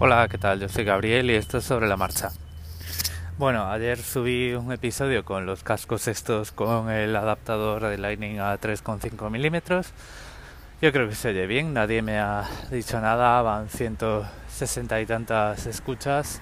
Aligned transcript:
Hola, 0.00 0.28
¿qué 0.28 0.38
tal? 0.38 0.60
Yo 0.60 0.68
soy 0.68 0.84
Gabriel 0.84 1.28
y 1.28 1.34
esto 1.34 1.58
es 1.58 1.64
sobre 1.64 1.88
la 1.88 1.96
marcha. 1.96 2.30
Bueno, 3.36 3.68
ayer 3.68 3.98
subí 3.98 4.52
un 4.52 4.70
episodio 4.70 5.24
con 5.24 5.44
los 5.44 5.64
cascos 5.64 6.06
estos 6.06 6.52
con 6.52 6.88
el 6.88 7.16
adaptador 7.16 7.82
de 7.82 7.98
Lightning 7.98 8.38
a 8.38 8.56
3,5 8.60 9.28
milímetros. 9.28 9.88
Yo 10.80 10.92
creo 10.92 11.08
que 11.08 11.16
se 11.16 11.30
oye 11.30 11.48
bien, 11.48 11.74
nadie 11.74 12.00
me 12.02 12.20
ha 12.20 12.48
dicho 12.70 13.00
nada, 13.00 13.42
van 13.42 13.68
160 13.68 15.00
y 15.00 15.06
tantas 15.06 15.66
escuchas. 15.66 16.40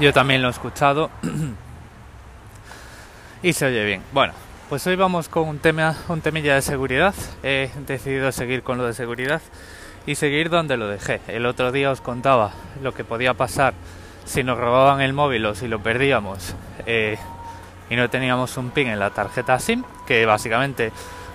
Yo 0.00 0.14
también 0.14 0.40
lo 0.40 0.48
he 0.48 0.52
escuchado 0.52 1.10
y 3.42 3.52
se 3.52 3.66
oye 3.66 3.84
bien. 3.84 4.02
Bueno, 4.14 4.32
pues 4.70 4.86
hoy 4.86 4.96
vamos 4.96 5.28
con 5.28 5.46
un 5.46 5.58
tema, 5.58 5.94
un 6.08 6.22
temilla 6.22 6.54
de 6.54 6.62
seguridad. 6.62 7.14
He 7.42 7.70
decidido 7.86 8.32
seguir 8.32 8.62
con 8.62 8.78
lo 8.78 8.86
de 8.86 8.94
seguridad 8.94 9.42
y 10.06 10.14
seguir 10.14 10.48
donde 10.48 10.76
lo 10.76 10.88
dejé. 10.88 11.20
El 11.26 11.46
otro 11.46 11.72
día 11.72 11.90
os 11.90 12.00
contaba 12.00 12.52
lo 12.82 12.94
que 12.94 13.04
podía 13.04 13.34
pasar 13.34 13.74
si 14.24 14.42
nos 14.42 14.58
robaban 14.58 15.00
el 15.00 15.12
móvil 15.12 15.44
o 15.46 15.54
si 15.54 15.68
lo 15.68 15.80
perdíamos 15.80 16.54
eh, 16.86 17.18
y 17.90 17.96
no 17.96 18.08
teníamos 18.08 18.56
un 18.56 18.70
pin 18.70 18.88
en 18.88 18.98
la 18.98 19.10
tarjeta 19.10 19.58
SIM, 19.58 19.84
que 20.06 20.26
básicamente 20.26 20.92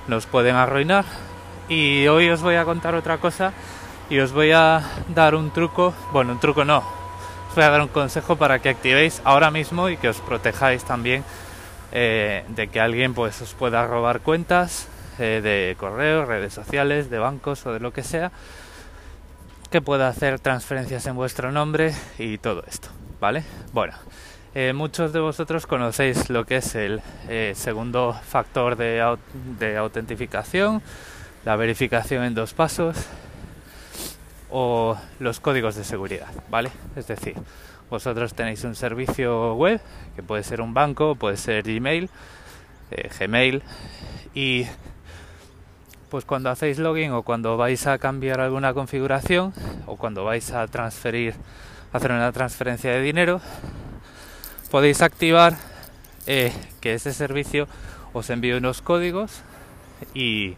nos 0.07 0.25
pueden 0.25 0.55
arruinar. 0.55 1.05
Y 1.69 2.07
hoy 2.07 2.29
os 2.29 2.41
voy 2.41 2.55
a 2.55 2.65
contar 2.65 2.95
otra 2.95 3.17
cosa 3.17 3.53
y 4.09 4.19
os 4.19 4.31
voy 4.33 4.51
a 4.51 4.81
dar 5.13 5.35
un 5.35 5.51
truco, 5.51 5.93
bueno, 6.11 6.33
un 6.33 6.39
truco 6.39 6.65
no, 6.65 6.79
os 7.49 7.55
voy 7.55 7.63
a 7.63 7.69
dar 7.69 7.81
un 7.81 7.87
consejo 7.87 8.35
para 8.35 8.59
que 8.59 8.69
activéis 8.69 9.21
ahora 9.23 9.51
mismo 9.51 9.87
y 9.89 9.97
que 9.97 10.09
os 10.09 10.19
protejáis 10.19 10.83
también 10.83 11.23
eh, 11.93 12.43
de 12.49 12.67
que 12.67 12.81
alguien 12.81 13.13
pues 13.13 13.41
os 13.41 13.53
pueda 13.53 13.85
robar 13.87 14.19
cuentas 14.19 14.89
eh, 15.19 15.39
de 15.41 15.75
correo, 15.77 16.25
redes 16.25 16.53
sociales, 16.53 17.09
de 17.09 17.19
bancos 17.19 17.65
o 17.65 17.73
de 17.73 17.79
lo 17.79 17.93
que 17.93 18.03
sea 18.03 18.31
que 19.71 19.81
pueda 19.81 20.09
hacer 20.09 20.37
transferencias 20.39 21.05
en 21.07 21.15
vuestro 21.15 21.51
nombre 21.53 21.95
y 22.19 22.37
todo 22.37 22.61
esto, 22.67 22.89
¿vale? 23.21 23.45
Bueno, 23.71 23.93
eh, 24.53 24.73
muchos 24.73 25.13
de 25.13 25.21
vosotros 25.21 25.65
conocéis 25.65 26.29
lo 26.29 26.45
que 26.45 26.57
es 26.57 26.75
el 26.75 27.01
eh, 27.29 27.53
segundo 27.55 28.13
factor 28.13 28.75
de, 28.75 29.15
de 29.57 29.77
autentificación, 29.77 30.81
la 31.45 31.55
verificación 31.55 32.25
en 32.25 32.35
dos 32.35 32.53
pasos 32.53 32.97
o 34.49 34.97
los 35.19 35.39
códigos 35.39 35.75
de 35.75 35.85
seguridad, 35.85 36.27
¿vale? 36.49 36.69
Es 36.97 37.07
decir, 37.07 37.35
vosotros 37.89 38.33
tenéis 38.33 38.65
un 38.65 38.75
servicio 38.75 39.55
web, 39.55 39.79
que 40.17 40.21
puede 40.21 40.43
ser 40.43 40.59
un 40.59 40.73
banco, 40.73 41.15
puede 41.15 41.37
ser 41.37 41.63
Gmail, 41.63 42.09
eh, 42.91 43.09
Gmail, 43.17 43.63
y 44.35 44.65
pues 46.11 46.25
cuando 46.25 46.49
hacéis 46.49 46.77
login 46.77 47.13
o 47.13 47.23
cuando 47.23 47.55
vais 47.55 47.87
a 47.87 47.97
cambiar 47.97 48.41
alguna 48.41 48.73
configuración 48.73 49.53
o 49.85 49.95
cuando 49.95 50.25
vais 50.25 50.51
a 50.51 50.67
transferir, 50.67 51.35
hacer 51.93 52.11
una 52.11 52.33
transferencia 52.33 52.91
de 52.91 53.01
dinero, 53.01 53.39
podéis 54.69 55.01
activar 55.01 55.55
eh, 56.27 56.51
que 56.81 56.95
ese 56.95 57.13
servicio 57.13 57.65
os 58.11 58.29
envíe 58.29 58.51
unos 58.51 58.81
códigos 58.81 59.41
y 60.13 60.57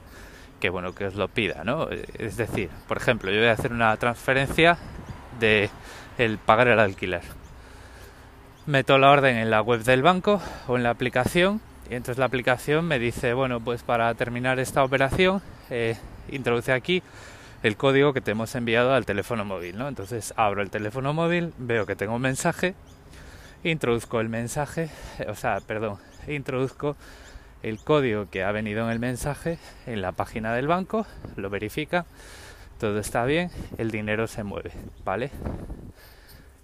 que 0.59 0.71
bueno 0.71 0.95
que 0.95 1.05
os 1.05 1.13
lo 1.13 1.27
pida, 1.27 1.63
¿no? 1.63 1.87
Es 2.17 2.35
decir, 2.35 2.71
por 2.87 2.97
ejemplo, 2.97 3.29
yo 3.29 3.37
voy 3.37 3.49
a 3.49 3.51
hacer 3.51 3.71
una 3.71 3.95
transferencia 3.97 4.79
de 5.39 5.69
el 6.17 6.39
pagar 6.39 6.67
el 6.67 6.79
alquiler. 6.79 7.21
Meto 8.65 8.97
la 8.97 9.11
orden 9.11 9.37
en 9.37 9.51
la 9.51 9.61
web 9.61 9.83
del 9.83 10.01
banco 10.01 10.41
o 10.67 10.77
en 10.77 10.83
la 10.83 10.89
aplicación 10.89 11.61
y 11.89 11.95
entonces 11.95 12.17
la 12.17 12.25
aplicación 12.25 12.85
me 12.85 12.99
dice, 12.99 13.33
bueno, 13.33 13.59
pues 13.59 13.83
para 13.83 14.13
terminar 14.15 14.59
esta 14.59 14.83
operación, 14.83 15.41
eh, 15.69 15.97
introduce 16.29 16.71
aquí 16.71 17.03
el 17.63 17.77
código 17.77 18.13
que 18.13 18.21
te 18.21 18.31
hemos 18.31 18.53
enviado 18.55 18.93
al 18.93 19.05
teléfono 19.05 19.45
móvil, 19.45 19.77
¿no? 19.77 19.87
Entonces 19.87 20.33
abro 20.37 20.61
el 20.61 20.69
teléfono 20.69 21.13
móvil, 21.13 21.53
veo 21.57 21.85
que 21.85 21.95
tengo 21.95 22.15
un 22.15 22.21
mensaje, 22.21 22.75
introduzco 23.63 24.19
el 24.19 24.29
mensaje, 24.29 24.89
eh, 25.19 25.25
o 25.29 25.35
sea, 25.35 25.59
perdón, 25.61 25.97
introduzco 26.27 26.95
el 27.61 27.79
código 27.79 28.29
que 28.29 28.43
ha 28.43 28.51
venido 28.51 28.85
en 28.85 28.91
el 28.91 28.99
mensaje 28.99 29.57
en 29.85 30.01
la 30.01 30.11
página 30.11 30.53
del 30.53 30.67
banco, 30.67 31.05
lo 31.37 31.49
verifica, 31.49 32.05
todo 32.79 32.99
está 32.99 33.23
bien, 33.25 33.49
el 33.77 33.91
dinero 33.91 34.27
se 34.27 34.43
mueve, 34.43 34.71
¿vale? 35.05 35.31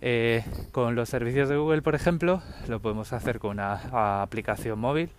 Eh, 0.01 0.45
con 0.71 0.95
los 0.95 1.09
servicios 1.09 1.49
de 1.49 1.57
Google, 1.57 1.81
por 1.81 1.93
ejemplo, 1.93 2.41
lo 2.69 2.79
podemos 2.79 3.11
hacer 3.11 3.39
con 3.39 3.51
una 3.51 4.21
aplicación 4.21 4.79
móvil, 4.79 5.09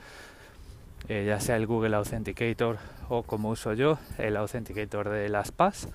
eh, 1.09 1.25
ya 1.27 1.39
sea 1.39 1.57
el 1.57 1.67
Google 1.67 1.97
Authenticator 1.97 2.79
o 3.11 3.23
como 3.23 3.51
uso 3.51 3.75
yo, 3.75 3.99
el 4.17 4.39
Authenticator 4.39 5.11
de 5.11 5.29
las 5.29 5.53
PAS, 5.53 5.89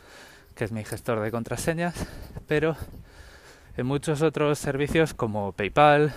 que 0.53 0.66
es 0.66 0.72
mi 0.72 0.84
gestor 0.84 1.19
de 1.19 1.31
contraseñas, 1.31 2.07
pero 2.47 2.75
en 3.75 3.88
muchos 3.88 4.22
otros 4.22 4.59
servicios 4.59 5.16
como 5.16 5.52
PayPal, 5.53 6.13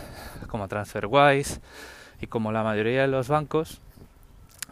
como 0.48 0.68
TransferWise 0.68 1.60
y 2.20 2.26
como 2.26 2.52
la 2.52 2.62
mayoría 2.62 3.02
de 3.02 3.08
los 3.08 3.28
bancos, 3.28 3.80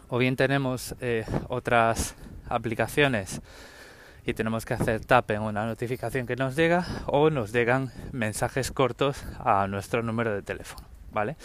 o 0.09 0.19
bien 0.19 0.35
tenemos 0.35 0.95
eh, 1.01 1.25
otras 1.49 2.15
aplicaciones 2.47 3.41
y 4.27 4.33
tenemos 4.33 4.65
que 4.65 4.73
hacer 4.73 5.05
tap 5.05 5.31
en 5.31 5.41
una 5.41 5.65
notificación 5.65 6.27
que 6.27 6.35
nos 6.35 6.57
llega 6.57 6.85
o 7.05 7.29
nos 7.29 7.53
llegan 7.53 7.91
mensajes 8.11 8.71
cortos 8.71 9.23
a 9.39 9.67
nuestro 9.67 10.03
número 10.03 10.33
de 10.33 10.41
teléfono, 10.41 10.85
¿vale? 11.13 11.37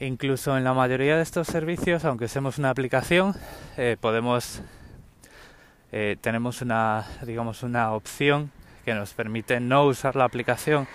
Incluso 0.00 0.56
en 0.56 0.64
la 0.64 0.72
mayoría 0.72 1.16
de 1.16 1.22
estos 1.22 1.48
servicios, 1.48 2.06
aunque 2.06 2.24
usemos 2.24 2.56
una 2.56 2.70
aplicación, 2.70 3.34
eh, 3.76 3.98
podemos 4.00 4.62
eh, 5.92 6.16
tenemos 6.22 6.62
una 6.62 7.04
digamos 7.26 7.62
una 7.62 7.92
opción 7.92 8.50
que 8.86 8.94
nos 8.94 9.12
permite 9.12 9.60
no 9.60 9.84
usar 9.84 10.16
la 10.16 10.24
aplicación 10.24 10.88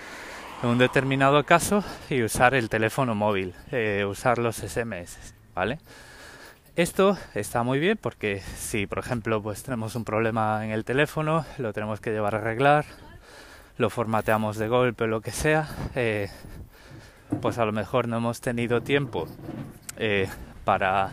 en 0.64 0.70
un 0.70 0.80
determinado 0.80 1.44
caso 1.44 1.84
y 2.10 2.24
usar 2.24 2.56
el 2.56 2.70
teléfono 2.70 3.14
móvil, 3.14 3.54
eh, 3.72 4.04
usar 4.04 4.40
los 4.40 4.56
SMS, 4.56 5.36
¿vale? 5.54 5.78
Esto 6.76 7.20
está 7.36 7.62
muy 7.62 7.78
bien 7.78 8.00
porque 8.02 8.42
si, 8.58 8.88
por 8.88 8.98
ejemplo, 8.98 9.44
pues 9.44 9.62
tenemos 9.62 9.94
un 9.94 10.04
problema 10.04 10.66
en 10.66 10.72
el 10.72 10.84
teléfono, 10.86 11.46
lo 11.60 11.72
tenemos 11.72 12.02
que 12.02 12.10
llevar 12.10 12.34
a 12.34 12.40
arreglar, 12.40 12.86
lo 13.78 13.92
formateamos 13.92 14.58
de 14.58 14.68
golpe 14.70 15.04
o 15.04 15.08
lo 15.08 15.22
que 15.22 15.30
sea, 15.30 15.70
eh, 15.94 16.32
pues 17.44 17.60
a 17.60 17.66
lo 17.66 17.74
mejor 17.74 18.08
no 18.08 18.18
hemos 18.18 18.42
tenido 18.42 18.82
tiempo 18.82 19.28
eh, 19.98 20.28
para 20.66 21.12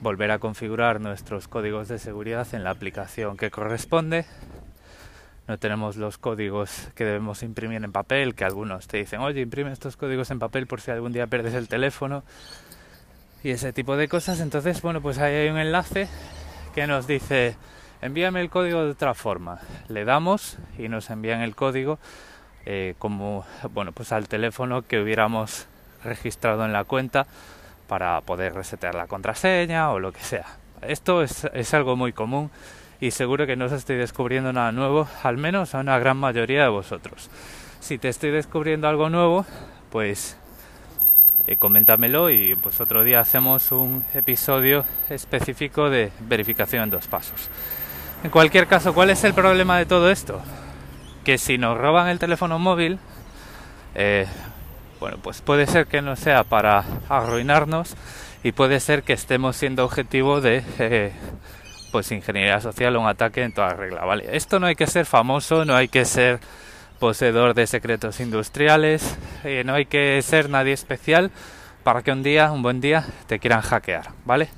volver 0.00 0.30
a 0.30 0.38
configurar 0.38 0.98
nuestros 0.98 1.46
códigos 1.46 1.88
de 1.88 1.98
seguridad 1.98 2.48
en 2.54 2.64
la 2.64 2.70
aplicación 2.70 3.36
que 3.36 3.50
corresponde. 3.50 4.24
No 5.46 5.58
tenemos 5.58 5.96
los 5.96 6.16
códigos 6.16 6.88
que 6.94 7.04
debemos 7.04 7.42
imprimir 7.42 7.84
en 7.84 7.92
papel, 7.92 8.34
que 8.34 8.46
algunos 8.46 8.88
te 8.88 8.96
dicen, 8.96 9.20
oye, 9.20 9.42
imprime 9.42 9.72
estos 9.72 9.98
códigos 9.98 10.30
en 10.30 10.38
papel 10.38 10.66
por 10.66 10.80
si 10.80 10.90
algún 10.90 11.12
día 11.12 11.26
pierdes 11.26 11.52
el 11.52 11.68
teléfono 11.68 12.22
y 13.42 13.50
ese 13.50 13.72
tipo 13.72 13.96
de 13.96 14.08
cosas. 14.08 14.40
Entonces, 14.40 14.82
bueno, 14.82 15.00
pues 15.00 15.18
ahí 15.18 15.34
hay 15.34 15.48
un 15.48 15.58
enlace 15.58 16.08
que 16.74 16.86
nos 16.86 17.06
dice 17.06 17.56
envíame 18.02 18.40
el 18.40 18.50
código 18.50 18.84
de 18.84 18.90
otra 18.90 19.14
forma. 19.14 19.60
Le 19.88 20.04
damos 20.04 20.58
y 20.78 20.88
nos 20.88 21.10
envían 21.10 21.40
el 21.40 21.54
código 21.54 21.98
eh, 22.66 22.94
como, 22.98 23.44
bueno, 23.72 23.92
pues 23.92 24.12
al 24.12 24.28
teléfono 24.28 24.82
que 24.82 25.00
hubiéramos 25.00 25.66
registrado 26.04 26.64
en 26.64 26.72
la 26.72 26.84
cuenta 26.84 27.26
para 27.88 28.20
poder 28.22 28.54
resetear 28.54 28.94
la 28.94 29.06
contraseña 29.06 29.90
o 29.90 29.98
lo 29.98 30.12
que 30.12 30.20
sea. 30.20 30.46
Esto 30.82 31.22
es, 31.22 31.44
es 31.52 31.74
algo 31.74 31.96
muy 31.96 32.12
común 32.12 32.50
y 33.00 33.10
seguro 33.10 33.46
que 33.46 33.56
no 33.56 33.66
os 33.66 33.72
estoy 33.72 33.96
descubriendo 33.96 34.52
nada 34.52 34.72
nuevo, 34.72 35.08
al 35.22 35.36
menos 35.36 35.74
a 35.74 35.80
una 35.80 35.98
gran 35.98 36.16
mayoría 36.16 36.62
de 36.62 36.68
vosotros. 36.68 37.30
Si 37.80 37.98
te 37.98 38.08
estoy 38.08 38.30
descubriendo 38.30 38.88
algo 38.88 39.08
nuevo, 39.10 39.46
pues 39.90 40.36
eh, 41.50 41.56
coméntamelo 41.56 42.30
y 42.30 42.54
pues 42.54 42.80
otro 42.80 43.02
día 43.02 43.18
hacemos 43.18 43.72
un 43.72 44.04
episodio 44.14 44.84
específico 45.08 45.90
de 45.90 46.12
verificación 46.20 46.84
en 46.84 46.90
dos 46.90 47.08
pasos. 47.08 47.50
En 48.22 48.30
cualquier 48.30 48.68
caso, 48.68 48.94
¿cuál 48.94 49.10
es 49.10 49.24
el 49.24 49.34
problema 49.34 49.76
de 49.76 49.84
todo 49.84 50.12
esto? 50.12 50.40
Que 51.24 51.38
si 51.38 51.58
nos 51.58 51.76
roban 51.76 52.06
el 52.06 52.20
teléfono 52.20 52.60
móvil, 52.60 53.00
eh, 53.96 54.28
bueno, 55.00 55.18
pues 55.20 55.40
puede 55.40 55.66
ser 55.66 55.88
que 55.88 56.02
no 56.02 56.14
sea 56.14 56.44
para 56.44 56.84
arruinarnos 57.08 57.96
y 58.44 58.52
puede 58.52 58.78
ser 58.78 59.02
que 59.02 59.14
estemos 59.14 59.56
siendo 59.56 59.84
objetivo 59.84 60.40
de 60.40 60.62
eh, 60.78 61.12
pues 61.90 62.12
ingeniería 62.12 62.60
social 62.60 62.94
o 62.94 63.00
un 63.00 63.08
ataque 63.08 63.42
en 63.42 63.52
toda 63.52 63.70
regla, 63.70 64.04
¿vale? 64.04 64.36
Esto 64.36 64.60
no 64.60 64.68
hay 64.68 64.76
que 64.76 64.86
ser 64.86 65.04
famoso, 65.04 65.64
no 65.64 65.74
hay 65.74 65.88
que 65.88 66.04
ser 66.04 66.38
poseedor 67.00 67.54
de 67.54 67.66
secretos 67.66 68.20
industriales, 68.20 69.16
eh, 69.42 69.64
no 69.64 69.74
hay 69.74 69.86
que 69.86 70.20
ser 70.22 70.50
nadie 70.50 70.74
especial 70.74 71.32
para 71.82 72.02
que 72.02 72.12
un 72.12 72.22
día, 72.22 72.52
un 72.52 72.62
buen 72.62 72.80
día, 72.80 73.06
te 73.26 73.40
quieran 73.40 73.62
hackear, 73.62 74.10
¿vale? 74.24 74.50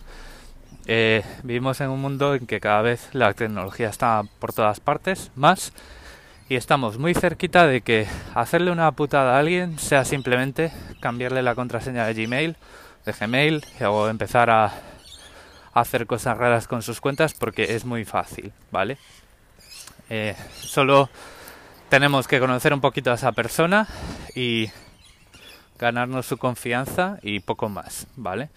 Eh, 0.86 1.22
vivimos 1.44 1.80
en 1.80 1.88
un 1.88 2.00
mundo 2.00 2.34
en 2.34 2.46
que 2.46 2.60
cada 2.60 2.82
vez 2.82 3.08
la 3.12 3.32
tecnología 3.32 3.88
está 3.88 4.24
por 4.40 4.52
todas 4.52 4.80
partes, 4.80 5.30
más, 5.36 5.72
y 6.48 6.56
estamos 6.56 6.98
muy 6.98 7.14
cerquita 7.14 7.66
de 7.66 7.80
que 7.80 8.08
hacerle 8.34 8.72
una 8.72 8.90
putada 8.90 9.36
a 9.36 9.38
alguien 9.38 9.78
sea 9.78 10.04
simplemente 10.04 10.72
cambiarle 11.00 11.42
la 11.42 11.54
contraseña 11.54 12.04
de 12.04 12.14
Gmail, 12.14 12.56
de 13.06 13.12
Gmail, 13.12 13.64
o 13.88 14.08
empezar 14.08 14.50
a 14.50 14.72
hacer 15.72 16.06
cosas 16.06 16.36
raras 16.36 16.66
con 16.66 16.82
sus 16.82 17.00
cuentas 17.00 17.34
porque 17.34 17.76
es 17.76 17.84
muy 17.84 18.04
fácil, 18.04 18.52
¿vale? 18.72 18.98
Eh, 20.10 20.34
solo 20.60 21.08
tenemos 21.92 22.26
que 22.26 22.40
conocer 22.40 22.72
un 22.72 22.80
poquito 22.80 23.10
a 23.12 23.16
esa 23.16 23.32
persona 23.32 23.86
y 24.34 24.70
ganarnos 25.78 26.24
su 26.24 26.38
confianza 26.38 27.18
y 27.20 27.40
poco 27.40 27.68
más, 27.68 28.06
¿vale? 28.16 28.48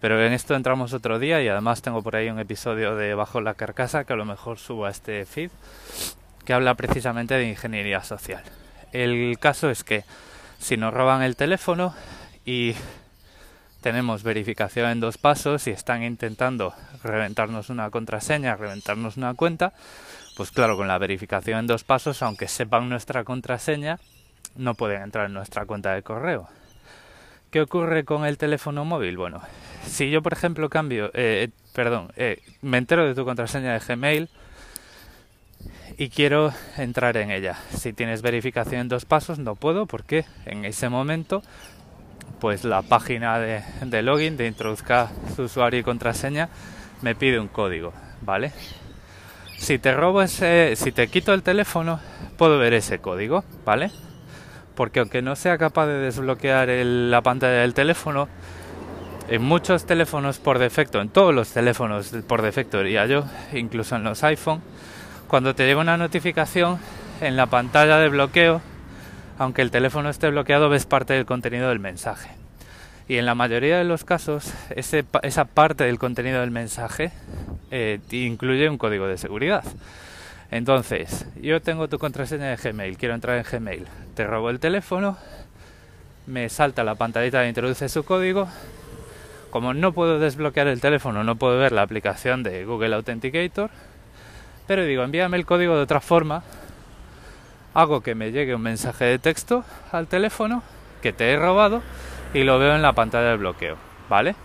Pero 0.00 0.24
en 0.24 0.32
esto 0.32 0.54
entramos 0.54 0.92
otro 0.92 1.18
día 1.18 1.42
y 1.42 1.48
además 1.48 1.82
tengo 1.82 2.04
por 2.04 2.14
ahí 2.14 2.30
un 2.30 2.38
episodio 2.38 2.94
de 2.94 3.16
Bajo 3.16 3.40
la 3.40 3.54
Carcasa 3.54 4.04
que 4.04 4.12
a 4.12 4.16
lo 4.16 4.24
mejor 4.24 4.60
suba 4.60 4.86
a 4.86 4.90
este 4.92 5.26
feed 5.26 5.50
que 6.44 6.52
habla 6.52 6.76
precisamente 6.76 7.34
de 7.34 7.48
ingeniería 7.48 8.04
social. 8.04 8.44
El 8.92 9.38
caso 9.40 9.70
es 9.70 9.82
que 9.82 10.04
si 10.60 10.76
nos 10.76 10.94
roban 10.94 11.22
el 11.22 11.34
teléfono 11.34 11.96
y 12.44 12.76
tenemos 13.80 14.22
verificación 14.22 14.88
en 14.88 15.00
dos 15.00 15.18
pasos 15.18 15.66
y 15.66 15.72
están 15.72 16.04
intentando 16.04 16.72
reventarnos 17.02 17.70
una 17.70 17.90
contraseña, 17.90 18.54
reventarnos 18.54 19.16
una 19.16 19.34
cuenta, 19.34 19.72
pues 20.36 20.50
claro, 20.50 20.76
con 20.76 20.88
la 20.88 20.98
verificación 20.98 21.60
en 21.60 21.66
dos 21.66 21.84
pasos, 21.84 22.22
aunque 22.22 22.48
sepan 22.48 22.88
nuestra 22.88 23.24
contraseña, 23.24 23.98
no 24.56 24.74
pueden 24.74 25.02
entrar 25.02 25.26
en 25.26 25.34
nuestra 25.34 25.66
cuenta 25.66 25.94
de 25.94 26.02
correo. 26.02 26.48
¿Qué 27.50 27.60
ocurre 27.60 28.04
con 28.04 28.24
el 28.24 28.36
teléfono 28.36 28.84
móvil? 28.84 29.16
Bueno, 29.16 29.40
si 29.86 30.10
yo 30.10 30.22
por 30.22 30.32
ejemplo 30.32 30.68
cambio, 30.68 31.10
eh, 31.14 31.50
perdón, 31.72 32.12
eh, 32.16 32.42
me 32.62 32.78
entero 32.78 33.06
de 33.06 33.14
tu 33.14 33.24
contraseña 33.24 33.74
de 33.74 33.78
Gmail 33.78 34.28
y 35.96 36.08
quiero 36.08 36.52
entrar 36.76 37.16
en 37.16 37.30
ella. 37.30 37.56
Si 37.72 37.92
tienes 37.92 38.22
verificación 38.22 38.80
en 38.80 38.88
dos 38.88 39.04
pasos 39.04 39.38
no 39.38 39.54
puedo 39.54 39.86
porque 39.86 40.24
en 40.46 40.64
ese 40.64 40.88
momento 40.88 41.42
pues 42.40 42.64
la 42.64 42.82
página 42.82 43.38
de, 43.38 43.62
de 43.82 44.02
login 44.02 44.36
de 44.36 44.48
introduzca 44.48 45.10
su 45.36 45.44
usuario 45.44 45.78
y 45.78 45.84
contraseña 45.84 46.48
me 47.02 47.14
pide 47.14 47.38
un 47.38 47.48
código, 47.48 47.92
¿vale? 48.22 48.52
Si 49.58 49.78
te 49.78 49.92
robo 49.94 50.22
ese, 50.22 50.76
si 50.76 50.92
te 50.92 51.08
quito 51.08 51.32
el 51.32 51.42
teléfono, 51.42 52.00
puedo 52.36 52.58
ver 52.58 52.74
ese 52.74 52.98
código, 52.98 53.44
¿vale? 53.64 53.90
porque 54.74 55.00
aunque 55.00 55.22
no 55.22 55.36
sea 55.36 55.58
capaz 55.58 55.86
de 55.86 55.98
desbloquear 55.98 56.68
la 56.68 57.22
pantalla 57.22 57.60
del 57.60 57.74
teléfono, 57.74 58.28
en 59.28 59.42
muchos 59.42 59.86
teléfonos 59.86 60.38
por 60.38 60.58
defecto, 60.58 61.00
en 61.00 61.08
todos 61.08 61.34
los 61.34 61.50
teléfonos 61.50 62.12
por 62.26 62.42
defecto 62.42 62.78
diría 62.82 63.06
yo, 63.06 63.24
incluso 63.52 63.96
en 63.96 64.04
los 64.04 64.22
iPhone, 64.24 64.60
cuando 65.28 65.54
te 65.54 65.64
llega 65.66 65.80
una 65.80 65.96
notificación 65.96 66.78
en 67.20 67.36
la 67.36 67.46
pantalla 67.46 67.98
de 67.98 68.08
bloqueo, 68.08 68.60
aunque 69.38 69.62
el 69.62 69.70
teléfono 69.70 70.10
esté 70.10 70.28
bloqueado, 70.30 70.68
ves 70.68 70.86
parte 70.86 71.14
del 71.14 71.24
contenido 71.24 71.68
del 71.68 71.80
mensaje. 71.80 72.30
Y 73.08 73.16
en 73.16 73.26
la 73.26 73.34
mayoría 73.34 73.78
de 73.78 73.84
los 73.84 74.04
casos, 74.04 74.52
esa 74.70 75.44
parte 75.44 75.84
del 75.84 75.98
contenido 75.98 76.40
del 76.40 76.50
mensaje 76.50 77.12
eh, 77.76 77.98
incluye 78.12 78.68
un 78.68 78.78
código 78.78 79.08
de 79.08 79.18
seguridad. 79.18 79.64
Entonces, 80.52 81.26
yo 81.42 81.60
tengo 81.60 81.88
tu 81.88 81.98
contraseña 81.98 82.46
de 82.46 82.56
Gmail, 82.56 82.96
quiero 82.96 83.16
entrar 83.16 83.36
en 83.36 83.42
Gmail. 83.42 83.86
Te 84.14 84.24
robo 84.24 84.50
el 84.50 84.60
teléfono, 84.60 85.18
me 86.28 86.48
salta 86.48 86.84
la 86.84 86.94
pantallita 86.94 87.40
de 87.40 87.48
introduce 87.48 87.88
su 87.88 88.04
código. 88.04 88.48
Como 89.50 89.74
no 89.74 89.92
puedo 89.92 90.20
desbloquear 90.20 90.68
el 90.68 90.80
teléfono, 90.80 91.24
no 91.24 91.34
puedo 91.34 91.58
ver 91.58 91.72
la 91.72 91.82
aplicación 91.82 92.44
de 92.44 92.64
Google 92.64 92.94
Authenticator. 92.94 93.70
Pero 94.68 94.84
digo, 94.84 95.02
envíame 95.02 95.36
el 95.36 95.44
código 95.44 95.74
de 95.74 95.82
otra 95.82 96.00
forma. 96.00 96.44
Hago 97.74 98.02
que 98.02 98.14
me 98.14 98.30
llegue 98.30 98.54
un 98.54 98.62
mensaje 98.62 99.04
de 99.04 99.18
texto 99.18 99.64
al 99.90 100.06
teléfono 100.06 100.62
que 101.02 101.12
te 101.12 101.32
he 101.32 101.36
robado 101.36 101.82
y 102.32 102.44
lo 102.44 102.60
veo 102.60 102.76
en 102.76 102.82
la 102.82 102.92
pantalla 102.92 103.30
de 103.30 103.36
bloqueo, 103.36 103.76
¿vale? 104.08 104.36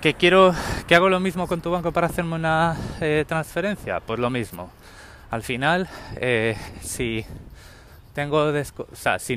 ¿Que 0.00 0.14
quiero 0.14 0.54
que 0.86 0.94
hago 0.94 1.08
lo 1.08 1.18
mismo 1.18 1.48
con 1.48 1.60
tu 1.60 1.72
banco 1.72 1.90
para 1.90 2.06
hacerme 2.06 2.36
una 2.36 2.76
eh, 3.00 3.24
transferencia? 3.26 3.98
Pues 3.98 4.20
lo 4.20 4.30
mismo. 4.30 4.70
Al 5.28 5.42
final, 5.42 5.88
eh, 6.20 6.56
si 6.80 7.26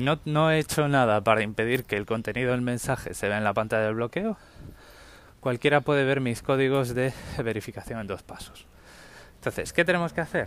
no, 0.00 0.20
no 0.24 0.52
he 0.52 0.60
hecho 0.60 0.86
nada 0.86 1.20
para 1.20 1.42
impedir 1.42 1.82
que 1.82 1.96
el 1.96 2.06
contenido 2.06 2.52
del 2.52 2.60
mensaje 2.60 3.12
se 3.12 3.26
vea 3.26 3.38
en 3.38 3.44
la 3.44 3.54
pantalla 3.54 3.86
del 3.86 3.94
bloqueo, 3.94 4.36
cualquiera 5.40 5.80
puede 5.80 6.04
ver 6.04 6.20
mis 6.20 6.42
códigos 6.42 6.94
de 6.94 7.12
verificación 7.42 7.98
en 7.98 8.06
dos 8.06 8.22
pasos. 8.22 8.64
Entonces, 9.34 9.72
¿qué 9.72 9.84
tenemos 9.84 10.12
que 10.12 10.20
hacer? 10.20 10.46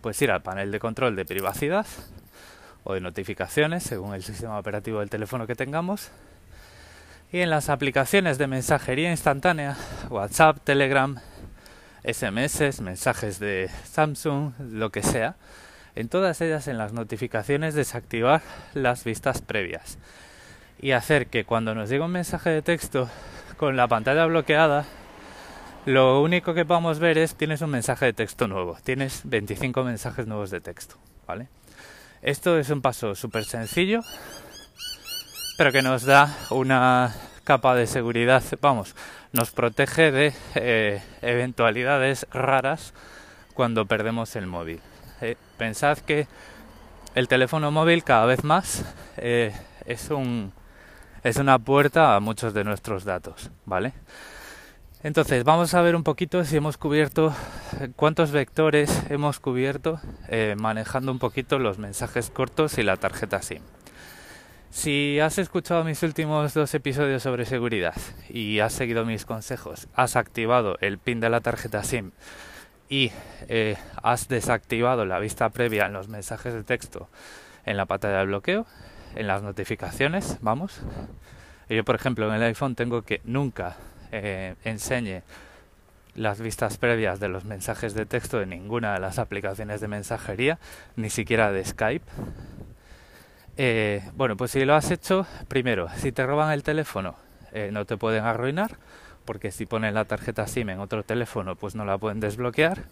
Pues 0.00 0.20
ir 0.20 0.32
al 0.32 0.42
panel 0.42 0.72
de 0.72 0.80
control 0.80 1.14
de 1.14 1.24
privacidad 1.24 1.86
o 2.82 2.94
de 2.94 3.00
notificaciones, 3.00 3.84
según 3.84 4.14
el 4.14 4.24
sistema 4.24 4.58
operativo 4.58 4.98
del 4.98 5.10
teléfono 5.10 5.46
que 5.46 5.54
tengamos, 5.54 6.10
y 7.36 7.42
en 7.42 7.50
las 7.50 7.68
aplicaciones 7.68 8.38
de 8.38 8.46
mensajería 8.46 9.10
instantánea, 9.10 9.76
WhatsApp, 10.08 10.56
Telegram, 10.64 11.16
SMS, 12.02 12.80
mensajes 12.80 13.38
de 13.38 13.68
Samsung, 13.84 14.54
lo 14.58 14.88
que 14.88 15.02
sea, 15.02 15.36
en 15.96 16.08
todas 16.08 16.40
ellas 16.40 16.66
en 16.66 16.78
las 16.78 16.94
notificaciones 16.94 17.74
desactivar 17.74 18.40
las 18.72 19.04
vistas 19.04 19.42
previas 19.42 19.98
y 20.80 20.92
hacer 20.92 21.26
que 21.26 21.44
cuando 21.44 21.74
nos 21.74 21.90
llegue 21.90 22.04
un 22.04 22.12
mensaje 22.12 22.48
de 22.48 22.62
texto 22.62 23.10
con 23.58 23.76
la 23.76 23.86
pantalla 23.86 24.24
bloqueada, 24.24 24.86
lo 25.84 26.22
único 26.22 26.54
que 26.54 26.64
podamos 26.64 27.00
ver 27.00 27.18
es 27.18 27.34
tienes 27.34 27.60
un 27.60 27.68
mensaje 27.68 28.06
de 28.06 28.12
texto 28.14 28.48
nuevo, 28.48 28.78
tienes 28.82 29.20
25 29.24 29.84
mensajes 29.84 30.26
nuevos 30.26 30.48
de 30.50 30.62
texto, 30.62 30.96
¿vale? 31.26 31.48
Esto 32.22 32.58
es 32.58 32.70
un 32.70 32.80
paso 32.80 33.14
súper 33.14 33.44
sencillo, 33.44 34.00
pero 35.56 35.72
que 35.72 35.82
nos 35.82 36.04
da 36.04 36.36
una 36.50 37.14
capa 37.44 37.74
de 37.74 37.86
seguridad, 37.86 38.42
vamos, 38.60 38.94
nos 39.32 39.50
protege 39.50 40.12
de 40.12 40.34
eh, 40.54 41.02
eventualidades 41.22 42.26
raras 42.30 42.92
cuando 43.54 43.86
perdemos 43.86 44.36
el 44.36 44.46
móvil. 44.46 44.80
Eh, 45.22 45.36
pensad 45.56 45.98
que 45.98 46.26
el 47.14 47.28
teléfono 47.28 47.70
móvil 47.70 48.04
cada 48.04 48.26
vez 48.26 48.44
más 48.44 48.84
eh, 49.16 49.54
es 49.86 50.10
un 50.10 50.52
es 51.24 51.38
una 51.38 51.58
puerta 51.58 52.14
a 52.14 52.20
muchos 52.20 52.52
de 52.52 52.62
nuestros 52.62 53.04
datos, 53.04 53.50
¿vale? 53.64 53.94
Entonces 55.02 55.42
vamos 55.42 55.72
a 55.74 55.80
ver 55.82 55.96
un 55.96 56.04
poquito 56.04 56.44
si 56.44 56.56
hemos 56.56 56.76
cubierto 56.76 57.34
cuántos 57.96 58.30
vectores 58.30 59.02
hemos 59.10 59.40
cubierto 59.40 60.00
manejando 60.56 61.10
un 61.10 61.18
poquito 61.18 61.58
los 61.58 61.78
mensajes 61.78 62.30
cortos 62.30 62.78
y 62.78 62.82
la 62.82 62.96
tarjeta 62.96 63.42
SIM. 63.42 63.62
Si 64.76 65.18
has 65.20 65.38
escuchado 65.38 65.84
mis 65.84 66.02
últimos 66.02 66.52
dos 66.52 66.74
episodios 66.74 67.22
sobre 67.22 67.46
seguridad 67.46 67.94
y 68.28 68.60
has 68.60 68.74
seguido 68.74 69.06
mis 69.06 69.24
consejos, 69.24 69.88
has 69.94 70.16
activado 70.16 70.76
el 70.82 70.98
pin 70.98 71.18
de 71.18 71.30
la 71.30 71.40
tarjeta 71.40 71.82
SIM 71.82 72.10
y 72.90 73.10
eh, 73.48 73.78
has 74.02 74.28
desactivado 74.28 75.06
la 75.06 75.18
vista 75.18 75.48
previa 75.48 75.86
en 75.86 75.94
los 75.94 76.08
mensajes 76.08 76.52
de 76.52 76.62
texto 76.62 77.08
en 77.64 77.78
la 77.78 77.86
pantalla 77.86 78.18
de 78.18 78.26
bloqueo, 78.26 78.66
en 79.14 79.26
las 79.26 79.42
notificaciones, 79.42 80.36
vamos. 80.42 80.82
Yo, 81.70 81.82
por 81.82 81.94
ejemplo, 81.94 82.28
en 82.28 82.34
el 82.34 82.42
iPhone 82.42 82.74
tengo 82.74 83.00
que 83.00 83.22
nunca 83.24 83.78
eh, 84.12 84.56
enseñe 84.62 85.22
las 86.14 86.38
vistas 86.38 86.76
previas 86.76 87.18
de 87.18 87.28
los 87.28 87.46
mensajes 87.46 87.94
de 87.94 88.04
texto 88.04 88.38
de 88.38 88.46
ninguna 88.46 88.92
de 88.92 89.00
las 89.00 89.18
aplicaciones 89.18 89.80
de 89.80 89.88
mensajería, 89.88 90.58
ni 90.96 91.08
siquiera 91.08 91.50
de 91.50 91.64
Skype 91.64 92.04
eh, 93.56 94.02
bueno, 94.14 94.36
pues 94.36 94.50
si 94.50 94.64
lo 94.64 94.74
has 94.74 94.90
hecho, 94.90 95.26
primero, 95.48 95.88
si 95.96 96.12
te 96.12 96.26
roban 96.26 96.52
el 96.52 96.62
teléfono, 96.62 97.16
eh, 97.52 97.70
no 97.72 97.84
te 97.84 97.96
pueden 97.96 98.24
arruinar, 98.24 98.76
porque 99.24 99.50
si 99.50 99.66
ponen 99.66 99.94
la 99.94 100.04
tarjeta 100.04 100.46
SIM 100.46 100.70
en 100.70 100.80
otro 100.80 101.02
teléfono, 101.02 101.56
pues 101.56 101.74
no 101.74 101.84
la 101.84 101.98
pueden 101.98 102.20
desbloquear. 102.20 102.84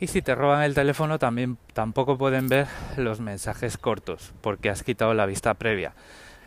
Y 0.00 0.06
si 0.06 0.22
te 0.22 0.34
roban 0.34 0.62
el 0.62 0.74
teléfono, 0.74 1.18
también 1.18 1.58
tampoco 1.74 2.16
pueden 2.16 2.48
ver 2.48 2.66
los 2.96 3.20
mensajes 3.20 3.76
cortos, 3.76 4.32
porque 4.40 4.70
has 4.70 4.82
quitado 4.82 5.12
la 5.12 5.26
vista 5.26 5.52
previa. 5.54 5.92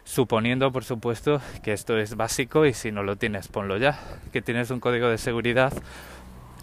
Suponiendo, 0.03 0.71
por 0.71 0.83
supuesto, 0.83 1.39
que 1.61 1.71
esto 1.71 1.97
es 1.97 2.15
básico 2.15 2.65
y 2.65 2.73
si 2.73 2.91
no 2.91 3.03
lo 3.03 3.15
tienes, 3.15 3.47
ponlo 3.47 3.77
ya, 3.77 3.99
que 4.31 4.41
tienes 4.41 4.71
un 4.71 4.79
código 4.79 5.07
de 5.07 5.17
seguridad 5.17 5.71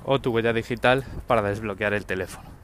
o 0.05 0.21
tu 0.21 0.33
huella 0.33 0.53
digital 0.53 1.05
para 1.27 1.43
desbloquear 1.43 1.95
el 1.95 2.05
teléfono. 2.05 2.60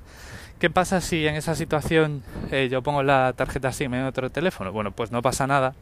¿Qué 0.59 0.71
pasa 0.71 1.03
si 1.03 1.27
en 1.27 1.35
esa 1.35 1.55
situación 1.55 2.23
eh, 2.51 2.69
yo 2.71 2.81
pongo 2.81 3.03
la 3.03 3.35
tarjeta 3.35 3.73
SIM 3.73 3.93
en 3.93 4.05
otro 4.05 4.31
teléfono? 4.31 4.73
Bueno, 4.73 4.91
pues 4.91 5.13
no 5.13 5.21
pasa 5.21 5.47
nada, 5.47 5.75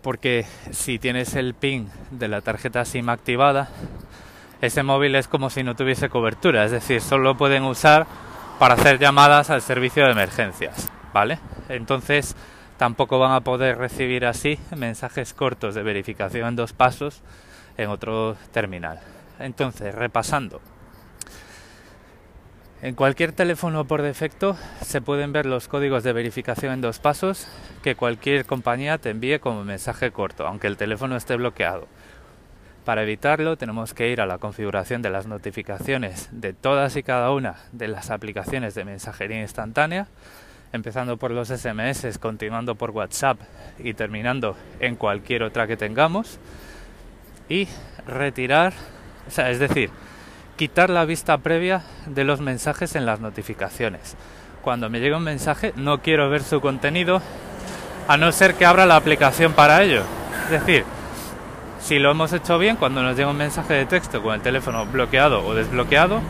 porque 0.00 0.46
si 0.70 0.98
tienes 0.98 1.34
el 1.34 1.52
PIN 1.52 1.90
de 2.10 2.28
la 2.28 2.40
tarjeta 2.40 2.86
SIM 2.86 3.10
activada, 3.10 3.68
ese 4.62 4.82
móvil 4.82 5.14
es 5.14 5.28
como 5.28 5.50
si 5.50 5.62
no 5.62 5.76
tuviese 5.76 6.08
cobertura, 6.08 6.64
es 6.64 6.70
decir, 6.70 7.02
solo 7.02 7.36
pueden 7.36 7.64
usar 7.64 8.06
para 8.58 8.74
hacer 8.74 8.98
llamadas 8.98 9.50
al 9.50 9.60
servicio 9.60 10.06
de 10.06 10.12
emergencias, 10.12 10.88
¿vale? 11.12 11.38
Entonces 11.68 12.34
tampoco 12.78 13.18
van 13.18 13.32
a 13.32 13.42
poder 13.42 13.76
recibir 13.76 14.24
así 14.24 14.58
mensajes 14.74 15.34
cortos 15.34 15.74
de 15.74 15.82
verificación 15.82 16.48
en 16.48 16.56
dos 16.56 16.72
pasos 16.72 17.20
en 17.76 17.90
otro 17.90 18.36
terminal. 18.52 19.00
Entonces, 19.38 19.94
repasando, 19.94 20.62
en 22.80 22.94
cualquier 22.94 23.32
teléfono 23.32 23.84
por 23.86 24.02
defecto 24.02 24.56
se 24.82 25.00
pueden 25.00 25.32
ver 25.32 25.46
los 25.46 25.66
códigos 25.66 26.04
de 26.04 26.12
verificación 26.12 26.72
en 26.72 26.80
dos 26.80 27.00
pasos 27.00 27.48
que 27.82 27.96
cualquier 27.96 28.46
compañía 28.46 28.98
te 28.98 29.10
envíe 29.10 29.40
como 29.40 29.64
mensaje 29.64 30.12
corto, 30.12 30.46
aunque 30.46 30.68
el 30.68 30.76
teléfono 30.76 31.16
esté 31.16 31.36
bloqueado. 31.36 31.88
Para 32.84 33.02
evitarlo 33.02 33.56
tenemos 33.56 33.94
que 33.94 34.08
ir 34.08 34.20
a 34.20 34.26
la 34.26 34.38
configuración 34.38 35.02
de 35.02 35.10
las 35.10 35.26
notificaciones 35.26 36.28
de 36.30 36.52
todas 36.52 36.96
y 36.96 37.02
cada 37.02 37.32
una 37.32 37.56
de 37.72 37.88
las 37.88 38.10
aplicaciones 38.10 38.74
de 38.74 38.84
mensajería 38.84 39.42
instantánea, 39.42 40.06
empezando 40.72 41.16
por 41.16 41.30
los 41.32 41.48
SMS, 41.48 42.18
continuando 42.18 42.76
por 42.76 42.92
WhatsApp 42.92 43.40
y 43.78 43.94
terminando 43.94 44.56
en 44.80 44.96
cualquier 44.96 45.42
otra 45.42 45.66
que 45.66 45.76
tengamos, 45.76 46.38
y 47.48 47.66
retirar, 48.06 48.72
o 49.26 49.30
sea, 49.30 49.50
es 49.50 49.58
decir, 49.58 49.90
quitar 50.58 50.90
la 50.90 51.06
vista 51.06 51.38
previa 51.38 51.82
de 52.06 52.24
los 52.24 52.40
mensajes 52.40 52.96
en 52.96 53.06
las 53.06 53.20
notificaciones. 53.20 54.16
Cuando 54.60 54.90
me 54.90 54.98
llega 54.98 55.16
un 55.16 55.22
mensaje 55.22 55.72
no 55.76 56.02
quiero 56.02 56.28
ver 56.28 56.42
su 56.42 56.60
contenido 56.60 57.22
a 58.08 58.16
no 58.16 58.32
ser 58.32 58.54
que 58.54 58.66
abra 58.66 58.84
la 58.84 58.96
aplicación 58.96 59.52
para 59.52 59.82
ello. 59.84 60.02
Es 60.44 60.50
decir, 60.50 60.84
si 61.80 62.00
lo 62.00 62.10
hemos 62.10 62.32
hecho 62.32 62.58
bien, 62.58 62.76
cuando 62.76 63.02
nos 63.02 63.16
llega 63.16 63.30
un 63.30 63.36
mensaje 63.36 63.72
de 63.74 63.86
texto 63.86 64.20
con 64.20 64.34
el 64.34 64.40
teléfono 64.40 64.84
bloqueado 64.84 65.46
o 65.46 65.54
desbloqueado, 65.54 66.20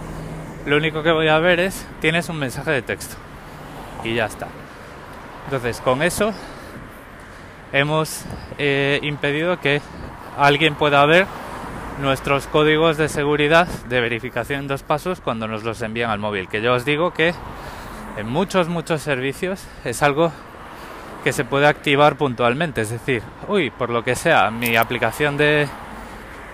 lo 0.67 0.77
único 0.77 1.03
que 1.03 1.11
voy 1.11 1.29
a 1.29 1.39
ver 1.39 1.59
es 1.59 1.87
tienes 2.01 2.29
un 2.29 2.39
mensaje 2.39 2.71
de 2.71 2.83
texto. 2.83 3.17
Y 4.05 4.15
ya 4.15 4.27
está. 4.27 4.49
Entonces, 5.47 5.81
con 5.81 6.03
eso 6.03 6.35
hemos 7.73 8.25
eh, 8.59 9.01
impedido 9.03 9.59
que 9.59 9.81
alguien 10.37 10.75
pueda 10.75 11.05
ver 11.07 11.27
nuestros 12.01 12.47
códigos 12.47 12.97
de 12.97 13.09
seguridad 13.09 13.67
de 13.89 14.01
verificación 14.01 14.61
en 14.61 14.69
dos 14.69 14.83
pasos 14.83 15.21
cuando 15.21 15.49
nos 15.49 15.65
los 15.65 15.83
envían 15.83 16.11
al 16.11 16.19
móvil. 16.19 16.49
Que 16.49 16.63
yo 16.63 16.75
os 16.75 16.85
digo 16.85 17.13
que 17.13 17.35
en 18.17 18.29
muchos, 18.29 18.69
muchos 18.69 19.03
servicios 19.03 19.65
es 19.85 20.03
algo 20.03 20.33
que 21.25 21.33
se 21.33 21.45
puede 21.45 21.67
activar 21.67 22.17
puntualmente. 22.17 22.83
Es 22.83 22.91
decir, 22.91 23.23
uy, 23.49 23.71
por 23.71 23.91
lo 23.91 24.03
que 24.05 24.15
sea, 24.15 24.51
mi 24.51 24.77
aplicación 24.77 25.37
de 25.37 25.69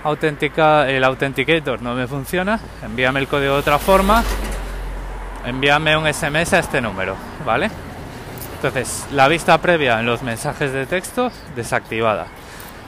auténtica, 0.03 0.89
el 0.89 1.03
Authenticator 1.05 1.81
no 1.81 1.95
me 1.95 2.07
funciona, 2.07 2.61
envíame 2.83 3.21
el 3.21 3.29
código 3.29 3.55
de 3.55 3.61
otra 3.61 3.79
forma, 3.79 4.23
envíame 5.47 5.97
un 5.97 6.13
SMS 6.13 6.53
a 6.53 6.59
este 6.59 6.81
número, 6.81 7.17
¿vale? 7.45 7.71
Entonces, 8.57 9.07
la 9.13 9.29
vista 9.29 9.59
previa 9.59 10.01
en 10.01 10.07
los 10.07 10.23
mensajes 10.23 10.73
de 10.73 10.87
texto 10.87 11.31
desactivada. 11.57 12.27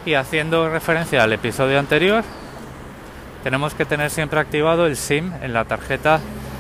Y 0.05 0.15
haciendo 0.15 0.69
referencia 0.71 1.23
al 1.23 1.33
episodio 1.33 1.79
anterior, 1.79 2.23
tenemos 3.47 3.75
que 3.75 3.85
tener 3.85 4.11
siempre 4.11 4.41
activado 4.41 4.87
el 4.87 4.97
SIM 4.97 5.33
en 5.41 5.53
la 5.53 5.65
tarjeta, 5.67 6.19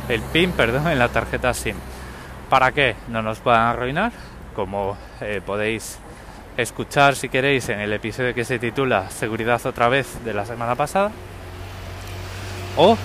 el 0.08 0.20
PIN, 0.20 0.52
perdón, 0.52 0.86
en 0.86 1.00
la 1.00 1.08
tarjeta 1.08 1.52
SIM. 1.52 1.74
¿Para 2.48 2.70
qué? 2.70 2.94
No 3.08 3.22
nos 3.22 3.40
puedan 3.40 3.62
arruinar, 3.62 4.12
como 4.54 4.96
eh, 5.20 5.40
podéis 5.44 5.98
escuchar 6.56 7.16
si 7.16 7.28
queréis 7.28 7.70
en 7.70 7.80
el 7.80 7.92
episodio 7.92 8.32
que 8.34 8.44
se 8.44 8.60
titula 8.60 9.10
Seguridad 9.10 9.66
otra 9.66 9.88
vez 9.88 10.24
de 10.24 10.32
la 10.32 10.46
semana 10.46 10.76
pasada. 10.76 11.10
O 12.76 12.96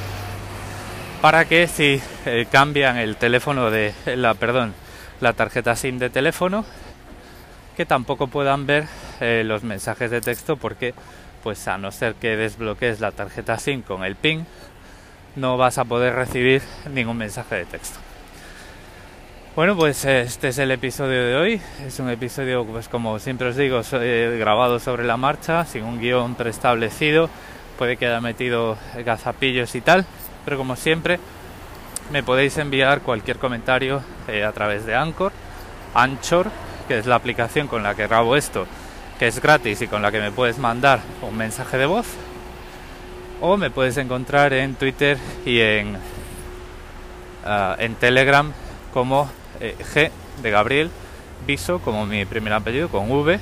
para 1.20 1.46
que 1.46 1.68
si 1.68 2.00
eh, 2.28 2.46
cambian 2.52 2.98
el 2.98 3.16
teléfono 3.16 3.72
de 3.72 3.96
la 4.16 4.36
perdón, 4.36 4.76
la 5.22 5.34
tarjeta 5.34 5.76
SIM 5.76 5.98
de 5.98 6.12
teléfono, 6.12 6.66
que 7.76 7.88
tampoco 7.88 8.28
puedan 8.28 8.68
ver 8.68 8.86
eh, 9.22 9.42
los 9.44 9.64
mensajes 9.64 10.12
de 10.12 10.22
texto 10.22 10.56
porque 10.56 10.94
pues 11.44 11.68
a 11.68 11.78
no 11.78 11.92
ser 11.92 12.16
que 12.16 12.36
desbloquees 12.38 13.00
la 13.00 13.12
tarjeta 13.12 13.58
SIM 13.58 13.82
con 13.82 14.04
el 14.04 14.16
PIN, 14.16 14.46
no 15.36 15.58
vas 15.58 15.78
a 15.78 15.86
poder 15.86 16.14
recibir 16.14 16.62
ningún 16.94 17.18
mensaje 17.18 17.56
de 17.56 17.66
texto. 17.66 18.00
Bueno, 19.56 19.76
pues 19.76 20.06
este 20.06 20.50
es 20.50 20.58
el 20.60 20.72
episodio 20.72 21.26
de 21.26 21.36
hoy. 21.36 21.62
Es 21.86 22.00
un 22.00 22.10
episodio, 22.10 22.66
pues 22.66 22.88
como 22.88 23.20
siempre 23.20 23.50
os 23.50 23.58
digo, 23.58 23.82
eh, 23.94 24.38
grabado 24.40 24.80
sobre 24.80 25.04
la 25.04 25.18
marcha, 25.18 25.66
sin 25.66 25.84
un 25.84 26.00
guion 26.00 26.36
preestablecido. 26.36 27.30
Puede 27.78 27.98
que 27.98 28.08
haya 28.08 28.22
metido 28.22 28.78
gazapillos 29.04 29.76
y 29.76 29.82
tal, 29.82 30.06
pero 30.46 30.58
como 30.58 30.76
siempre, 30.76 31.20
me 32.12 32.24
podéis 32.24 32.58
enviar 32.58 33.02
cualquier 33.02 33.38
comentario 33.40 34.02
eh, 34.28 34.44
a 34.44 34.52
través 34.52 34.86
de 34.86 34.96
Anchor, 34.96 35.34
Anchor, 35.94 36.48
que 36.88 36.98
es 36.98 37.06
la 37.06 37.16
aplicación 37.16 37.68
con 37.68 37.84
la 37.84 37.96
que 37.96 38.08
grabo 38.08 38.36
esto 38.36 38.68
que 39.22 39.28
es 39.28 39.40
gratis 39.40 39.80
y 39.84 39.88
con 39.88 40.02
la 40.02 40.12
que 40.12 40.20
me 40.20 40.32
puedes 40.32 40.58
mandar 40.58 41.00
un 41.22 41.38
mensaje 41.38 41.78
de 41.78 41.86
voz. 41.86 42.08
O 43.40 43.56
me 43.56 43.70
puedes 43.70 43.96
encontrar 43.98 44.52
en 44.52 44.74
Twitter 44.74 45.16
y 45.46 45.60
en, 45.60 45.96
ah, 47.46 47.76
en 47.78 47.94
Telegram 47.94 48.52
como 48.92 49.30
eh, 49.60 49.76
G 49.94 50.10
de 50.42 50.50
Gabriel, 50.50 50.90
Viso 51.46 51.78
como 51.82 52.08
mi 52.08 52.26
primer 52.26 52.52
apellido 52.52 52.90
con 52.90 53.12
V 53.12 53.40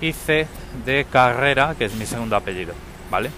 y 0.00 0.12
C 0.12 0.48
de 0.84 1.04
Carrera, 1.04 1.76
que 1.78 1.84
es 1.84 1.94
mi 1.94 2.04
segundo 2.04 2.34
apellido, 2.34 2.74
¿vale? 3.12 3.30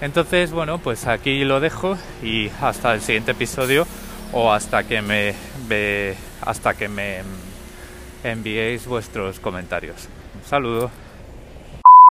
Entonces, 0.00 0.52
bueno, 0.52 0.78
pues 0.78 1.08
aquí 1.08 1.42
lo 1.42 1.58
dejo 1.58 1.98
y 2.22 2.52
hasta 2.60 2.94
el 2.94 3.00
siguiente 3.00 3.32
episodio 3.32 3.84
o 4.32 4.52
hasta 4.52 4.84
que 4.84 5.02
me 5.02 5.34
ve, 5.66 6.16
hasta 6.40 6.74
que 6.74 6.86
me 6.86 7.22
enviéis 8.22 8.86
vuestros 8.86 9.40
comentarios. 9.40 10.08
Saludos. 10.48 10.90